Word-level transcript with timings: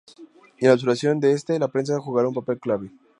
Y 0.57 0.61
en 0.63 0.69
la 0.69 0.73
absolución 0.73 1.19
de 1.19 1.33
este, 1.33 1.59
la 1.59 1.67
prensa 1.67 1.99
jugará 1.99 2.27
un 2.27 2.33
papel 2.33 2.59
clave. 2.59 2.89